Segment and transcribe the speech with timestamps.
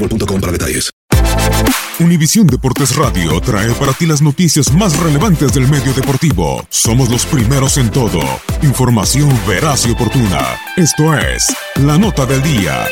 [0.00, 0.90] boostmobile.com para detalles.
[2.44, 6.64] Deportes Radio trae para ti las noticias más relevantes del medio deportivo.
[6.70, 8.20] Somos los primeros en todo.
[8.62, 10.40] Información veraz y oportuna.
[10.76, 12.86] Esto es La Nota del Día.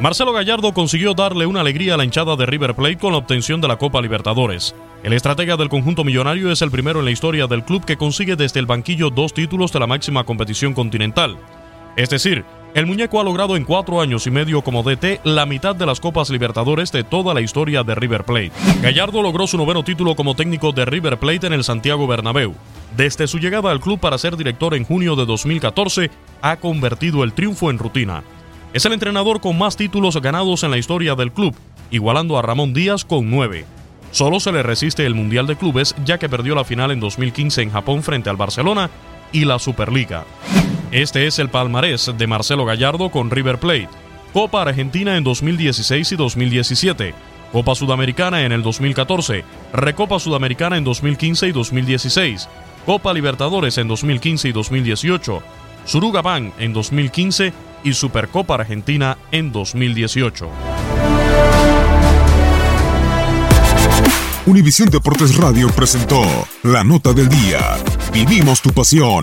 [0.00, 3.60] Marcelo Gallardo consiguió darle una alegría a la hinchada de River Plate con la obtención
[3.60, 4.74] de la Copa Libertadores.
[5.02, 8.36] El estratega del conjunto millonario es el primero en la historia del club que consigue
[8.36, 11.38] desde el banquillo dos títulos de la máxima competición continental.
[11.96, 12.44] Es decir,
[12.74, 16.00] el muñeco ha logrado en cuatro años y medio como DT la mitad de las
[16.00, 18.52] Copas Libertadores de toda la historia de River Plate.
[18.80, 22.54] Gallardo logró su noveno título como técnico de River Plate en el Santiago Bernabéu.
[22.96, 26.10] Desde su llegada al club para ser director en junio de 2014,
[26.42, 28.22] ha convertido el triunfo en rutina.
[28.72, 31.54] Es el entrenador con más títulos ganados en la historia del club,
[31.90, 33.64] igualando a Ramón Díaz con nueve.
[34.12, 37.62] Solo se le resiste el Mundial de Clubes ya que perdió la final en 2015
[37.62, 38.90] en Japón frente al Barcelona
[39.32, 40.24] y la Superliga.
[40.92, 43.88] Este es el palmarés de Marcelo Gallardo con River Plate.
[44.32, 47.14] Copa Argentina en 2016 y 2017.
[47.52, 49.44] Copa Sudamericana en el 2014.
[49.72, 52.48] Recopa Sudamericana en 2015 y 2016.
[52.86, 55.42] Copa Libertadores en 2015 y 2018.
[55.84, 57.52] Surugaban en 2015
[57.84, 60.50] y Supercopa Argentina en 2018.
[64.46, 66.20] Univisión Deportes Radio presentó
[66.64, 67.78] La Nota del Día.
[68.12, 69.22] Vivimos tu pasión.